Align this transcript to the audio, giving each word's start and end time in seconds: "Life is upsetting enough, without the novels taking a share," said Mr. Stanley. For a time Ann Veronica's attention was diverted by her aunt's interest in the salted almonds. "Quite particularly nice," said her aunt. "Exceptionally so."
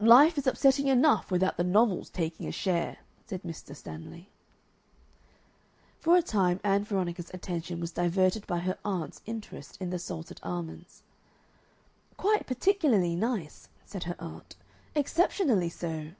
"Life 0.00 0.36
is 0.36 0.48
upsetting 0.48 0.88
enough, 0.88 1.30
without 1.30 1.56
the 1.56 1.62
novels 1.62 2.10
taking 2.10 2.48
a 2.48 2.50
share," 2.50 2.98
said 3.24 3.44
Mr. 3.44 3.76
Stanley. 3.76 4.28
For 6.00 6.16
a 6.16 6.20
time 6.22 6.58
Ann 6.64 6.82
Veronica's 6.82 7.30
attention 7.32 7.78
was 7.78 7.92
diverted 7.92 8.44
by 8.48 8.58
her 8.58 8.76
aunt's 8.84 9.22
interest 9.24 9.76
in 9.80 9.90
the 9.90 9.98
salted 10.00 10.40
almonds. 10.42 11.04
"Quite 12.16 12.44
particularly 12.44 13.14
nice," 13.14 13.68
said 13.84 14.02
her 14.02 14.16
aunt. 14.18 14.56
"Exceptionally 14.96 15.68
so." 15.68 16.10